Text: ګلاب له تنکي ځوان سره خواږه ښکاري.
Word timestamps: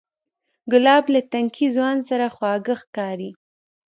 ګلاب 0.71 1.05
له 1.13 1.21
تنکي 1.31 1.67
ځوان 1.75 1.97
سره 2.09 2.25
خواږه 2.35 2.75
ښکاري. 2.81 3.29